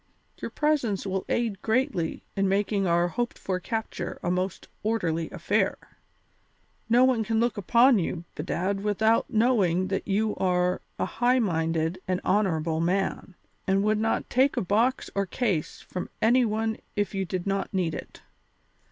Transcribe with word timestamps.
Your 0.41 0.49
presence 0.49 1.05
will 1.05 1.27
aid 1.29 1.61
greatly 1.61 2.23
in 2.35 2.49
making 2.49 2.87
our 2.87 3.09
hoped 3.09 3.37
for 3.37 3.59
capture 3.59 4.17
a 4.23 4.31
most 4.31 4.67
orderly 4.81 5.29
affair; 5.29 5.77
no 6.89 7.03
one 7.05 7.23
can 7.23 7.39
look 7.39 7.55
upon 7.55 7.99
you, 7.99 8.23
bedad, 8.33 8.81
without 8.83 9.29
knowing 9.29 9.89
that 9.89 10.07
you 10.07 10.35
are 10.37 10.81
a 10.97 11.05
high 11.05 11.37
minded 11.37 11.99
and 12.07 12.19
honourable 12.25 12.79
man, 12.81 13.35
and 13.67 13.83
would 13.83 13.99
not 13.99 14.27
take 14.27 14.57
a 14.57 14.61
box 14.65 15.11
or 15.13 15.27
case 15.27 15.81
from 15.81 16.09
any 16.19 16.45
one 16.45 16.77
if 16.95 17.13
you 17.13 17.23
did 17.23 17.45
not 17.45 17.71
need 17.71 17.93
it. 17.93 18.23